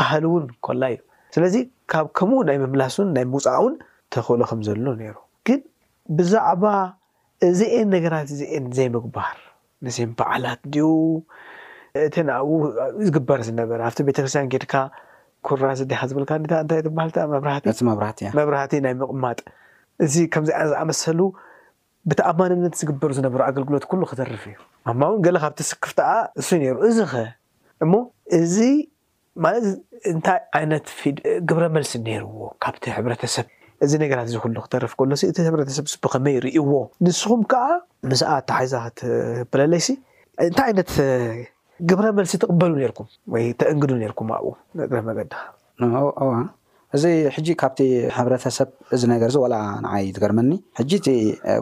ባህሊ 0.00 0.22
እውን 0.30 0.44
ኮላ 0.66 0.82
እዩ 0.94 0.98
ስለዚ 1.36 1.56
ካብ 1.92 2.06
ከምኡ 2.18 2.38
ናይ 2.50 2.58
ምምላስን 2.64 3.08
ናይ 3.16 3.24
ምውፃእውን 3.32 3.74
ተኽእሎ 4.14 4.40
ከም 4.50 4.60
ዘሎ 4.68 4.86
ነይሩ 5.00 5.16
ግን 5.48 5.60
ብዛዕባ 6.18 6.64
እዚአን 7.48 7.88
ነገራት 7.94 8.28
እዚአን 8.34 8.64
ዘይምግባር 8.76 9.36
ነዘን 9.86 10.10
በዓላት 10.18 10.60
ድዩ 10.74 10.86
እተን 12.04 12.28
ኣው 12.36 12.48
ዝግበር 13.06 13.40
ዝነበረ 13.48 13.78
ኣብቲ 13.88 13.98
ቤተ 14.08 14.18
ክርስትያን 14.24 14.48
ጌድካ 14.52 14.74
ኩራ 15.46 15.62
ዝደካ 15.80 16.00
ዝብልካ 16.10 16.30
ታ 16.50 16.54
እንታይ 16.62 16.80
ትበሃል 16.86 17.10
መራህመራህቲእ 17.32 18.30
መብራህቲ 18.38 18.72
ናይ 18.86 18.94
ምቕማጥ 19.00 19.38
እዚ 20.04 20.14
ከምዚ 20.32 20.50
ዝኣመሰሉ 20.70 21.20
ብተኣማንነት 22.10 22.74
ዝግበሩ 22.80 23.10
ዝነበሩ 23.18 23.40
ኣገልግሎት 23.48 23.84
ኩሉ 23.90 24.02
ክተርፍ 24.10 24.42
እዩ 24.50 24.56
ማ 25.00 25.02
እውን 25.10 25.20
ገሊ 25.26 25.36
ካብቲ 25.44 25.60
ስክፍተዓ 25.72 26.10
እሱ 26.40 26.48
ነይሩ 26.62 26.74
እዚ 26.90 26.98
ኸ 27.12 27.22
እሞ 27.84 27.94
እዚ 28.40 28.56
ማለት 29.44 29.64
እንታይ 30.12 30.38
ዓይነት 30.58 30.86
ግብረ 31.48 31.64
መልሲ 31.76 31.92
ነይርዎ 32.06 32.44
ካብቲ 32.64 32.84
ሕብረተሰብ 32.98 33.46
እዚ 33.84 33.92
ነገራት 34.02 34.26
እዚ 34.30 34.36
ኩሉ 34.42 34.54
ክተረፍ 34.64 34.92
ከሎ 34.98 35.12
እቲ 35.30 35.36
ሕብረተሰብ 35.46 35.86
ስብ 35.92 36.04
ከመይ 36.12 36.34
ርእዎ 36.46 36.72
ንስኹም 37.04 37.40
ከዓ 37.50 37.64
ምስኣ 38.10 38.28
እተ 38.40 38.50
ሓዛት 38.58 38.98
ብለለይሲ 39.52 39.86
እንታይ 40.46 40.64
ዓይነት 40.68 40.92
ግብረ 41.88 42.06
መልሲ 42.18 42.32
ትቕበሉ 42.42 42.72
ርኩም 42.90 43.08
ወይ 43.32 43.44
ተእንግዱ 43.60 43.90
ነርኩም 44.02 44.28
ኣብኡ 44.36 44.52
ንግረ 44.80 44.98
መገድዋ 45.08 45.38
እዚ 46.96 47.04
ሕጂ 47.34 47.48
ካብቲ 47.60 47.80
ሕብረተሰብ 48.16 48.68
እዚ 48.94 49.02
ነገር 49.12 49.28
እዚ 49.32 49.36
ወላ 49.44 49.54
ንዓይ 49.84 50.04
ትገርመኒ 50.16 50.50
ሕጂ 50.78 50.90
እቲ 51.00 51.08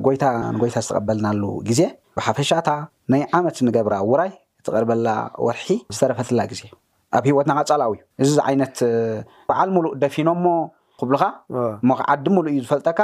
ጎይታ 0.07 0.24
ንጎይታ 0.55 0.77
ዝተቐበልናሉ 0.87 1.42
ግዜ 1.68 1.81
ብሓፈሻታ 2.16 2.68
ናይ 3.12 3.22
ዓመት 3.38 3.57
ንገብራ 3.68 3.94
ውራይ 4.11 4.33
ትቐርበላ 4.66 5.09
ወርሒ 5.46 5.68
ዝተረፈትላ 5.94 6.40
ግዜ 6.53 6.62
ኣብ 7.16 7.24
ሂወትናካ 7.31 7.61
ፀላው 7.70 7.90
እዩ 7.96 8.00
እዚ 8.22 8.31
ዓይነት 8.48 8.77
በዓል 9.48 9.68
ምሉእ 9.74 9.92
ደፊኖሞ 10.03 10.44
ክብሉካ 11.00 11.24
ሞከ 11.90 12.00
ዓዲ 12.12 12.26
ምሉ 12.35 12.46
እዩ 12.52 12.61
ዝፈልጠካ 12.64 13.00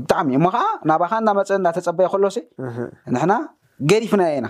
ብጣዕሚ 0.02 0.28
እሞከዓ 0.38 0.64
ናባካ 0.90 1.12
እዳመፀ 1.22 1.50
እዳተፀበየ 1.60 2.06
ከሎ 2.12 2.24
ሲ 2.36 2.40
ንሕና 3.14 3.32
ገሪፍናየ 3.90 4.36
ኢና 4.40 4.48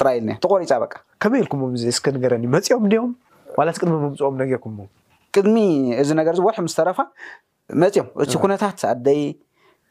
ጥራልኒ 0.00 0.30
ተቆሪፃ 0.44 0.70
በከመይ 0.82 1.40
ኢልኩምገረኒመፅኦም 1.44 2.82
ም 2.86 3.12
ቅድሚ 3.76 3.92
ምምፅኦም 4.02 4.34
ነርኩምዎ 4.40 4.86
ቅድሚ 5.36 5.56
እዚ 6.02 6.10
ነገር 6.20 6.32
እዚ 6.36 6.42
ወርሒ 6.46 6.58
ምስተረፋ 6.66 6.98
መፅኦም 7.82 8.06
እቲ 8.24 8.32
ኩነታት 8.42 8.80
ኣደይ 8.90 9.20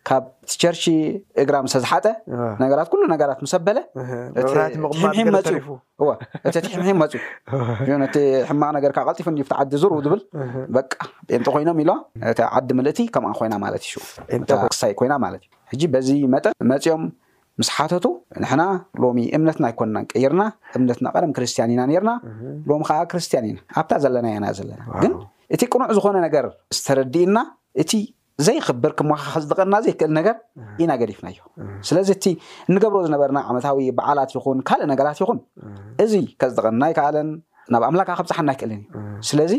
ካብ 0.07 0.23
ቸርች 0.61 0.83
እግራ 1.41 1.55
ዝተዝሓጠ 1.71 2.05
ነገራት 2.61 2.91
ሉ 2.99 3.07
ነገራት 3.13 3.39
ሰበለ 3.53 3.77
ምም 3.97 5.27
መፅዩ 5.35 7.19
ሕማቅ 8.49 8.71
ነገርካብ 8.77 9.07
ቀልጢፍ 9.11 9.49
ዓዲ 9.63 9.73
ዝርቡ 9.83 9.95
ብል 10.13 10.21
ን 11.39 11.43
ኮይኖም 11.55 11.79
ኢሎ 11.83 11.91
እቲ 12.33 12.39
ዓዲ 12.59 12.69
ምልእቲ 12.79 12.99
ከም 13.15 13.25
ኮይናማለት 13.39 13.83
ይ 13.89 14.01
ክሳ 14.73 14.81
ኮይና 15.01 15.13
ማለ 15.25 15.35
እዩ 15.75 15.83
በዚ 15.95 16.09
መጠን 16.35 16.53
መፅኦም 16.73 17.03
ምስሓተቱ 17.61 18.05
ንሕና 18.43 18.63
ሎሚ 19.03 19.19
እምነትና 19.35 19.65
ይኮንና 19.71 19.97
ቀይርና 20.13 20.43
እምነትና 20.77 21.07
ቀደም 21.15 21.31
ክርስትያን 21.37 21.71
ኢና 21.75 21.83
ርና 22.03 22.11
ሎሚ 22.69 22.81
ከዓ 22.89 22.97
ክርስትያን 23.11 23.45
ኢና 23.51 23.59
ኣብታ 23.79 23.91
ዘለና 24.03 24.27
ያና 24.35 24.45
ዘለና 24.59 24.81
ግ 25.03 25.07
እቲ 25.55 25.61
ቅኑዕ 25.73 25.87
ዝኮነ 25.97 26.17
ነገር 26.27 26.45
ዝተረዲእና 26.77 27.37
እቲ 27.83 27.91
ዘይክብር 28.45 28.91
ክሞካ 28.99 29.21
ክዝጥቐና 29.33 29.75
ዘይክእል 29.85 30.11
ነገር 30.17 30.35
ኢና 30.81 30.91
ገዲፍና 31.01 31.27
እዮ 31.33 31.39
ስለዚ 31.89 32.09
እቲ 32.17 32.25
እንገብሮ 32.69 32.99
ዝነበርና 33.05 33.39
ዓመታዊ 33.51 33.87
በዓላት 33.97 34.31
ይኹን 34.35 34.59
ካልእ 34.69 34.87
ነገራት 34.91 35.19
ይኹን 35.23 35.39
እዚ 36.05 36.13
ከዝጥቐናይ 36.43 36.91
ከኣለን 36.97 37.29
ናብ 37.75 37.83
ኣምላክ 37.89 38.09
ክብፃሓ 38.19 38.39
ናይ 38.49 38.57
ክእልን 38.61 38.81
እዩ 38.99 39.07
ስለዚ 39.29 39.53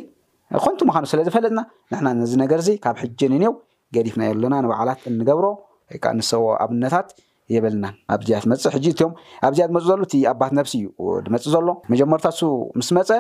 ኮንቲ 0.67 0.81
ምካኑ 0.91 1.05
ስለ 1.13 1.21
ዝፈለጥና 1.29 1.61
ንሕና 1.93 2.09
ነዚ 2.21 2.33
ነገር 2.45 2.59
እዚ 2.65 2.71
ካብ 2.85 2.97
ሕጂንእኒው 3.03 3.53
ገዲፍናየሎና 3.97 4.55
ንበዓላት 4.65 5.01
እንገብሮ 5.11 5.47
ወይከዓ 5.91 6.13
ንሰቦ 6.19 6.45
ኣብነታት 6.65 7.09
የብልናን 7.55 7.95
ኣብዝያ 8.15 8.39
ትመፅእ 8.45 8.73
ሕጂ 8.77 8.87
እም 9.09 9.13
ኣብዝያ 9.47 9.65
መፅ 9.75 9.85
ዘሎ 9.91 10.01
እ 10.17 10.19
ኣባት 10.33 10.53
ነብሲ 10.59 10.75
እዩ 10.87 11.15
ድመፅ 11.27 11.45
ዘሎ 11.55 11.69
መጀመርታሱ 11.93 12.41
ምስ 12.79 12.89
መፀ 12.97 13.11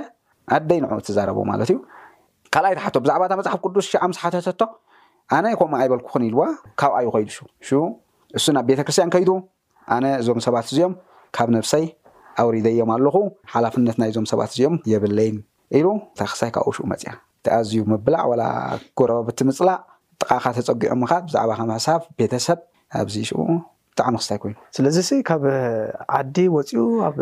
ኣደይ 0.56 0.78
ንዑ 0.82 0.98
ትዛረቡ 1.06 1.38
ማለት 1.52 1.68
እዩ 1.72 1.78
ካልኣይ 2.54 2.74
ቲ 2.78 2.80
ሓ 2.84 2.92
ብዛዕባእ 3.04 3.28
መፅሓፍ 3.40 3.60
ቅዱስ 3.66 3.86
ሻዓምስ 3.92 4.18
ሓተተቶ 4.22 4.60
ኣነ 5.36 5.46
ከምኡ 5.60 5.74
ኣይበልኩኩን 5.82 6.22
ኢልዋ 6.28 6.42
ካብኣ 6.80 6.96
ዩ 7.04 7.08
ከይዱ 7.14 7.28
ሹ 7.68 7.80
እሱ 8.38 8.44
ናብ 8.56 8.64
ቤተክርስትያን 8.68 9.10
ከይዱ 9.14 9.30
ኣነ 9.94 10.04
እዞም 10.20 10.38
ሰባት 10.46 10.66
እዚኦም 10.72 10.92
ካብ 11.36 11.48
ነፍሳይ 11.56 11.84
ኣውሪደዮም 12.42 12.90
ኣለኩ 12.94 13.16
ሓላፍነት 13.52 13.96
ናይ 14.00 14.08
እዞም 14.12 14.26
ሰባት 14.32 14.50
እዚኦም 14.54 14.74
የብለይን 14.92 15.36
ኢሉ 15.78 15.86
እታ 16.12 16.20
ክሳይ 16.32 16.50
ካብኡ 16.56 16.72
ሽኡ 16.76 16.84
መፅያ 16.92 17.10
እቲኣዝዩ 17.40 17.80
መብላዕ 17.92 18.22
ወላ 18.32 18.42
ጎረባ 19.00 19.18
ብትምፅላእ 19.28 19.78
ጥቃካ 20.22 20.44
ተፀጊዖ 20.58 20.90
ምካ 21.02 21.12
ብዛዕባ 21.26 21.50
ከመሕሳፍ 21.60 22.02
ቤተሰብ 22.20 22.58
ኣብዚ 23.00 23.16
ሽ 23.30 23.32
ብጣዕሚ 23.92 24.14
ክስታይ 24.22 24.38
ኮይኑ 24.44 24.54
ስለዚ 24.76 24.96
እ 25.16 25.18
ካብ 25.30 25.44
ዓዲ 26.18 26.36
ወፂኡ 26.56 26.80
ኣብ 27.08 27.18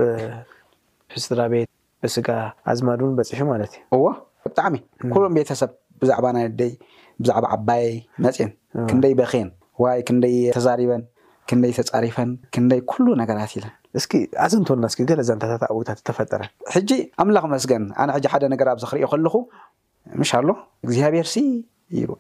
ሕስትራ 1.15 1.41
ቤት 1.53 1.69
ብስጋ 2.05 2.29
ኣዝማድን 2.71 3.13
በፂሑ 3.19 3.41
ማለት 3.53 3.73
እዩ 3.79 3.85
እዎ 3.99 4.05
ብጣዕሚ 4.47 4.75
ኩልም 5.15 5.35
ቤተሰብ 5.41 5.71
ብዛዕባ 6.03 6.27
ና 6.37 6.39
ደይ 6.61 6.73
ብዛዕባ 7.23 7.45
ዓባይ 7.57 7.85
መፂን 8.25 8.51
ክንደይ 8.91 9.13
በከን 9.21 9.49
ዋይ 9.83 9.99
ክንደይ 10.09 10.37
ተዛሪበን 10.57 11.03
ክንደይ 11.51 11.73
ተፃሪፈን 11.79 12.31
ክንደይ 12.55 12.81
ኩሉ 12.91 13.07
ነገራት 13.23 13.53
ኢለን 13.59 13.75
እስ 13.99 14.05
ኣዘንተና 14.45 14.87
ስኪ 14.93 15.01
ገለ 15.11 15.21
ዛንታታት 15.29 15.71
ብታት 15.79 15.99
ዝተፈጠረ 16.03 16.41
ሕጂ 16.75 16.91
ኣምላኽ 17.23 17.45
መስገን 17.55 17.85
ኣነ 18.03 18.09
ሕጂ 18.17 18.25
ሓደ 18.33 18.45
ነገር 18.55 18.67
ብ 18.77 18.83
ዚ 18.83 18.89
ክሪዮ 18.91 19.07
ከለኹ 19.15 19.35
ንሻሎ 20.21 20.49
እግዚኣብሔርሲ 20.87 21.37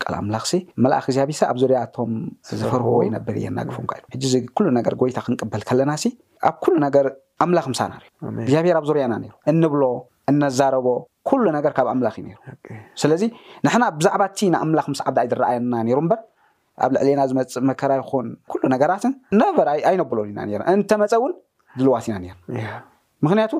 ቃል 0.02 0.14
ኣምላኽ 0.20 0.44
ሲ 0.50 0.54
መልኣኽ 0.84 1.04
እግዚብሳ 1.10 1.40
ኣብ 1.52 1.56
ዙርያቶም 1.62 2.12
ዘፈርህቦ 2.60 2.92
ይነብር 3.08 3.36
እየናግፎም 3.40 3.86
ካ 3.90 3.96
ሕ 4.14 4.30
ዚ 4.32 4.34
ኩሉ 4.56 4.66
ነገር 4.78 4.94
ጎይታ 5.00 5.18
ክንቅበል 5.26 5.62
ከለና 5.70 5.92
ሲ 6.02 6.06
ኣብ 6.50 6.56
ኩሉ 6.64 6.74
ነገር 6.86 7.06
ኣምላኽ 7.44 7.66
ምሳና 7.72 7.92
ሪዮ 8.02 8.32
እግዚኣብሔር 8.46 8.76
ኣብ 8.80 8.86
ዞርያና 8.90 9.14
ነይሩ 9.22 9.32
እንብሎ 9.52 9.82
እነዛረቦ 10.32 10.86
ኩሉ 11.28 11.44
ነገር 11.56 11.72
ካብ 11.76 11.86
ኣምላኽ 11.92 12.14
እዩ 12.20 12.26
ሩ 12.32 12.76
ስለዚ 13.02 13.22
ንሕና 13.66 13.84
ብዛዕባእቲ 13.98 14.38
ንኣምላኽ 14.54 14.86
ምስዓብ 14.92 15.16
ይዝረኣየና 15.26 15.72
ሩ 15.88 15.98
ምበር 16.06 16.18
ኣብ 16.84 16.90
ልዕሊና 16.94 17.20
ዝመፅ 17.30 17.54
መከራ 17.68 17.92
ይኹን 18.00 18.26
ኩሉ 18.52 18.62
ነገራትን 18.74 19.12
ነበራ 19.40 19.68
ኣይነብሎን 19.90 20.28
ኢና 20.32 20.38
እንተመፀ 20.76 21.12
እውን 21.20 21.32
ዝልዋት 21.78 22.06
ኢና 22.08 22.24
ምክንያቱ 23.26 23.52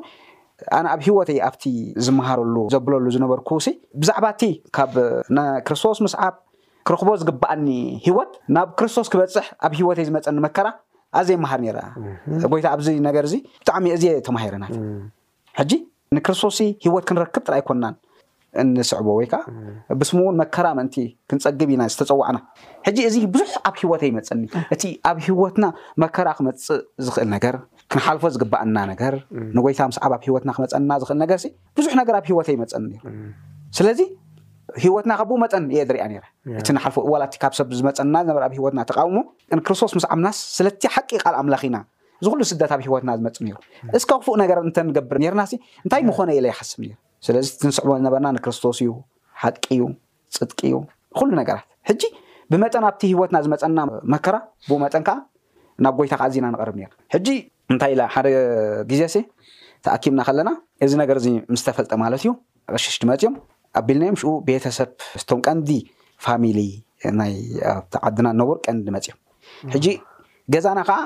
ኣነ 0.77 0.85
ኣብ 0.95 1.01
ሂወተይ 1.07 1.39
ኣብቲ 1.49 1.65
ዝመሃረሉ 2.07 2.57
ዘብለሉ 2.75 3.07
ዝነበርኩ 3.17 3.49
ብዛዕባ 4.03 4.27
እቲ 4.37 4.43
ካብ 4.77 4.93
ክርስቶስ 5.69 5.99
ምስዓብ 6.07 6.35
ክርኽቦ 6.89 7.11
ዝግበኣኒ 7.23 7.67
ሂወት 8.07 8.33
ናብ 8.57 8.69
ክርስቶስ 8.79 9.09
ክበፅሕ 9.13 9.47
ኣብ 9.67 9.73
ሂወተይ 9.81 10.05
ዝመፀኒ 10.09 10.39
መከራ 10.47 10.69
ኣዘይመሃር 11.21 11.61
ነራ 11.65 11.79
ጎይታ 12.53 12.67
ኣብዚ 12.77 12.87
ነገር 13.09 13.25
እዚ 13.29 13.35
ብጣዕሚ 13.61 13.87
እዚየ 13.97 14.13
ተማሂረናትጂ 14.29 15.73
ንክርስቶስ 16.15 16.59
ሂወት 16.85 17.05
ክንረክብ 17.09 17.43
ጥራይ 17.49 17.61
ኣይኮናን 17.61 17.95
እንስዕቦ 18.63 19.07
ወይ 19.17 19.27
ከዓ 19.33 19.41
ብስሙ 20.01 20.19
እውን 20.25 20.37
መከራ 20.41 20.67
ምእንቲ 20.77 20.95
ክንፀግብ 21.31 21.71
ኢና 21.75 21.83
ዝተፀዋዕና 21.93 22.39
ሕጂ 22.87 22.99
እዚ 23.09 23.17
ብዙሕ 23.35 23.51
ኣብ 23.69 23.75
ሂወተ 23.81 24.03
ይመፀኒ 24.11 24.43
እቲ 24.75 24.83
ኣብ 25.09 25.17
ሂወትና 25.27 25.67
መከራ 26.03 26.29
ክመፅእ 26.39 26.81
ዝክእል 27.07 27.29
ነገር 27.35 27.57
ክንሓልፎ 27.93 28.23
ዝግባኣና 28.35 28.79
ነገር 28.93 29.15
ንጎይታ 29.57 29.81
ምስ 29.91 29.99
ዓብ 30.07 30.13
ኣብ 30.17 30.23
ሂወትና 30.29 30.51
ክመፀና 30.59 30.93
ዝኽእል 31.03 31.19
ነገር 31.25 31.39
ብዙሕ 31.79 31.93
ነገር 32.01 32.17
ኣብ 32.21 32.25
ሂወተ 32.31 32.49
ይመፀኒ 32.57 32.95
ስለዚ 33.79 34.01
ሂወትና 34.85 35.13
ካብኡ 35.19 35.35
መጠን 35.43 35.67
እየ 35.75 35.83
ዝሪያ 35.91 36.05
እቲ 36.61 36.69
ሓፎ 36.85 36.97
ዋ 37.13 37.27
ካብ 37.43 37.53
ሰብ 37.59 37.69
ዝመፀና 37.81 38.15
ዝበ 38.31 38.39
ኣብ 38.47 38.55
ሂወትና 38.59 38.81
ተቃውሞ 38.89 39.17
ንክርስቶስ 39.59 39.93
ምስ 39.99 40.07
ዓምናስ 40.15 40.39
ስለቲዮ 40.59 40.89
ሓቂ 40.97 41.11
ቃል 41.25 41.35
ኣምላኪ 41.43 41.63
ኢና 41.71 41.77
ዚ 42.25 42.27
ኩሉ 42.33 42.43
ስደት 42.51 42.73
ብ 42.81 42.83
ሂወትና 42.87 43.11
ዝመፅ 43.19 43.37
ሩ 43.47 43.57
እስካ 43.99 44.11
ክፉእ 44.21 44.37
ነገር 44.43 44.59
እተንገብር 44.71 45.19
ርና 45.33 45.43
እንታይ 45.85 46.03
ምኮነ 46.09 46.29
ኢ 46.37 46.39
ለ 46.45 46.47
ይሓስብ 46.53 46.81
ስለዚ 47.27 47.47
ትንስዕቦ 47.61 47.89
ዝነበርና 48.01 48.29
ንክርስቶስ 48.37 48.79
እዩ 48.85 48.91
ሓቂ 49.43 49.61
እዩ 49.75 49.83
ፅጥቂ 50.37 50.59
እዩ 50.71 50.75
ኩሉ 51.19 51.31
ነገራት 51.41 51.67
ሕጂ 51.89 52.03
ብመጠን 52.53 52.85
ኣብቲ 52.91 53.03
ሂወትና 53.13 53.37
ዝመፀና 53.45 53.79
መከራ 54.15 54.37
ብኡ 54.69 54.79
መጠን 54.85 55.03
ከዓ 55.09 55.15
ናብ 55.85 55.95
ጎይታ 55.99 56.15
ከዓ 56.21 56.27
እዚና 56.33 56.47
ንቀርብ 56.55 56.77
ርና 56.79 56.89
ሕጂ 57.15 57.29
እንታይ 57.73 57.93
ኢ 57.97 58.09
ሓደ 58.15 58.27
ግዜ 58.91 59.03
ሲ 59.15 59.17
ተኣኪብና 59.87 60.21
ከለና 60.29 60.51
እዚ 60.87 60.93
ነገር 61.03 61.17
እዚ 61.21 61.27
ምስተፈልጠ 61.55 61.93
ማለት 62.05 62.21
እዩ 62.25 62.31
ቅሸሽድመፅዮም 62.77 63.35
ኣቢልናዮም 63.81 64.17
ሽ 64.23 64.27
ቤተሰብ 64.49 64.91
ቶም 65.29 65.41
ቀንዲ 65.47 65.71
ፋሚሊ 66.27 66.61
ናይ 67.21 67.35
ኣቲዓድና 67.77 68.29
ነብሩ 68.41 68.53
ቀንዲ 68.67 68.87
መፅዮም 68.97 69.19
ሕጂ 69.75 69.87
ገዛና 70.55 70.81
ከዓ 70.91 70.99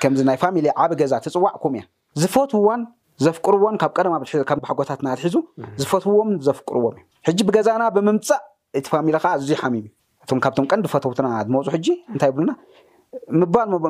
ከምዚ 0.00 0.20
ናይ 0.28 0.36
ፋሚሊ 0.42 0.66
ዓብ 0.84 0.92
ገዛ 1.00 1.12
ትፅዋዕኩም 1.24 1.74
እያ 1.78 1.82
ዝፈትውዋን 2.22 2.80
ዘፍቅርዎን 3.24 3.74
ካብ 3.82 3.92
ቀማ 3.96 4.14
ካ 4.48 4.56
ሓጎታትና 4.70 5.08
ትሒዙ 5.18 5.34
ዝፈትውዎም 5.82 6.30
ዘፍቅርዎም 6.46 6.94
እዮም 6.98 7.02
ሕጂ 7.28 7.38
ብገዛና 7.48 7.82
ብምምፃእ 7.96 8.40
እቲ 8.78 8.84
ፋሚለ 8.92 9.16
ከዓ 9.24 9.30
ኣዝዩ 9.36 9.50
ሓሚም 9.62 9.84
እዩ 9.84 9.86
እቶም 10.24 10.38
ካብቶም 10.44 10.66
ቀንዲ 10.70 10.86
ፈተውትና 10.94 11.26
ዝመፁ 11.46 11.66
ሕጂ 11.76 11.86
እንታይ 12.14 12.28
ይብሉና 12.32 12.52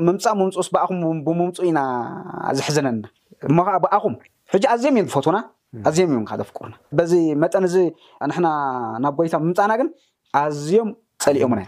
ምምፃእ 0.09 0.37
ምምፅስ 0.43 0.69
ብኣኹም 0.75 1.01
ብምምፁ 1.27 1.57
ኢና 1.71 1.81
ዝሕዘነና 2.59 3.05
እሞከዓ 3.51 3.77
ብኣኹም 3.87 4.15
ሕጂ 4.55 4.65
ኣዝዮም 4.75 4.97
እዮም 4.99 5.09
ዝፈትዉና 5.13 5.39
ኣዝዮም 5.89 6.11
እዮም 6.15 6.25
ከዓ 6.31 6.37
ዘፍቅሩና 6.43 6.75
በዚ 6.99 7.13
መጠን 7.43 7.67
እዚ 7.71 7.77
ንሕናናብ 8.31 9.15
ጎይታ 9.21 9.35
ምምፃእና 9.45 9.73
ግን 9.83 9.91
ኣዝዮም 10.43 10.91
ፀሊኦሙና 11.27 11.63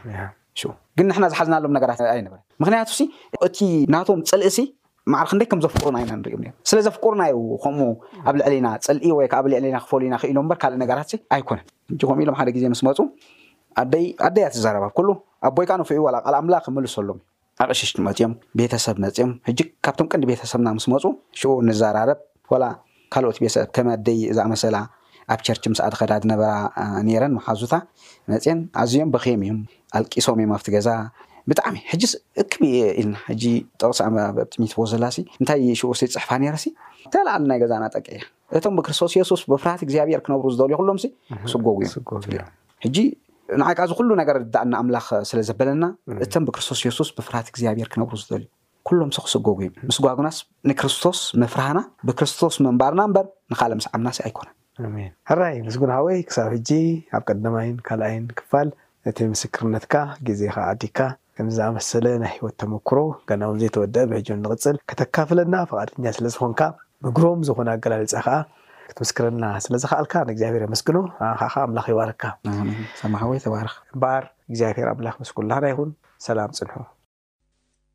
ግን 0.99 1.07
ንሕና 1.11 1.25
ዝሓዝናሎም 1.33 1.73
ነገራት 1.77 2.01
ኣይነበረ 2.15 2.39
ምክንያቱ 2.63 2.91
እቲ 3.47 3.59
ናቶም 3.95 4.21
ፅልኢ 4.31 4.51
ማዕርክ 5.13 5.33
ደ 5.41 5.45
ከም 5.51 5.61
ዘፍቅሩና 5.65 5.97
ና 6.11 6.15
ን 6.43 6.53
ስለዘፍቅሩናዩ 6.71 7.37
ከምኡ 7.63 7.89
ኣብ 8.29 8.35
ልዕሊና 8.41 8.69
ፅልኢ 8.87 9.11
ወይዓኣብዕሊና 9.19 9.79
ክፈሉና 9.85 10.15
ክኢሎም 10.23 10.47
ካእ 10.63 10.75
ነት 10.83 11.11
ኣይኮነኢዜስፁያ 11.37 12.41
ኣብቦይካ 15.49 15.73
ንፍ 15.81 15.91
ል 16.15 16.37
ምላ 16.49 16.57
ልሎም 17.07 17.19
ኣቅሽቤተሰብ 17.65 18.97
መፅካብቶም 19.07 20.07
ቀንዲ 20.13 20.25
ቤተሰብና 20.33 20.69
ምስመፁ 20.79 21.05
ራቤተሰብ 23.17 23.69
ከመ 23.79 23.89
ኣይ 24.07 24.21
ዝኣሰላ 24.39 24.77
ኣብ 25.35 25.41
ቸር 25.47 25.59
ስኣድከዳድ 25.79 26.23
ነበራ 26.31 26.49
ረን 27.23 27.35
ሓዙታ 27.47 27.75
መፅን 28.33 28.59
ኣዝዮም 28.83 29.11
በም 29.15 29.43
እዮ 29.49 29.53
ኣልቂሶም 29.99 30.39
እዮም 30.43 30.53
ኣብቲ 30.57 30.69
ገዛ 30.77 30.89
ብጣዕሚ 31.51 31.77
ሕጂ 31.91 32.03
እክቢ 32.43 32.63
ኢልና 33.01 33.17
ጥቕሳ 33.81 34.01
ጢሚት 34.53 34.73
ዘላ 34.93 35.05
እንታይ 35.41 35.61
ሽሲ 35.81 36.03
ፅሕፋ 36.15 36.31
ሲ 36.63 36.67
ተላኣል 37.15 37.43
ናይ 37.51 37.59
ገዛና 37.63 37.85
ጠቂ 37.97 38.07
እያ 38.19 38.23
እቶም 38.59 38.75
ብክርስቶስሱስብፍሃት 38.79 39.81
ግብሔር 39.91 40.21
ክነብሩ 40.27 40.49
ዝልዩ 40.57 40.79
ሎም 40.89 40.99
ክሱጎጉእዩሕጂ 41.45 42.99
ንዓይ 43.61 43.75
ከዓ 43.79 43.85
ዝኩሉ 43.91 44.09
ነገር 44.21 44.37
ዳኣና 44.55 44.75
ኣምላኽ 44.83 45.07
ስለዘበለና 45.31 45.85
እቶም 46.25 46.45
ብክርስቶስ 46.49 46.79
ሱስ 46.99 47.09
ብፍራሃት 47.17 47.49
እግብሔር 47.53 47.89
ክነብሩ 47.95 48.15
ዝልዩ 48.23 48.45
ሎም 49.01 49.11
ክስጎጉዮም 49.27 49.75
ምስ 49.89 49.99
ጓግናስ 50.07 50.37
ንክርስቶስ 50.71 51.19
ምፍርሃና 51.43 51.79
ብክስቶስ 52.09 52.55
ንባርና 52.67 53.03
በር 53.17 53.27
ንካ 53.53 53.61
ምስዓና 53.81 54.09
ኣይኮነራይ 54.29 55.57
ምስጉና 55.69 55.93
ወይ 56.09 56.19
ክሳብ 56.31 56.49
ሕጂ 56.57 56.71
ኣብ 57.19 57.23
ቀዳማይን 57.31 57.77
ካልኣይን 57.89 58.25
ክፋል 58.41 58.69
እቲ 59.11 59.19
ምስክርነትካ 59.33 59.95
ግዜ 60.27 60.43
ከዓ 60.55 60.63
ኣዲካ 60.75 60.99
ከምዝኣመሰለ 61.37 62.07
ናይ 62.23 62.33
ሂወት 62.41 62.55
ተመክሮ 62.61 62.99
ገናውን 63.29 63.57
ዘይተወድአ 63.63 64.03
ብሕጅ 64.11 64.29
ንቅፅል 64.45 64.77
ከተካፍለና 64.91 65.55
ፈቃደኛ 65.71 66.05
ስለዝኮንካ 66.19 66.61
ምግሮም 67.07 67.41
ዝኮነ 67.49 67.69
ኣገላልፃ 67.77 68.13
ከዓ 68.27 68.37
ክትምስክረና 68.91 69.45
ስለዝካኣልካ 69.65 70.15
ንእግዚኣብሄር 70.29 70.63
የመስግኖ 70.67 70.99
ከከ 71.43 71.55
ኣምላኽ 71.67 71.87
ይባርክካ 71.93 72.25
ማወይ 73.17 73.39
ተባርክ 73.47 73.75
እምበር 73.95 74.25
እግዚኣብሄር 74.51 74.87
ኣምላኽ 74.95 75.15
መስኩ 75.23 75.37
ላና 75.51 75.65
ይኹን 75.73 75.91
ሰላም 76.29 76.51
ፅንሑ 76.59 76.75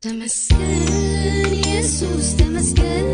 ተመስልልሱስ 0.06 2.28
ተመስልስል 2.40 3.08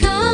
好 0.00 0.31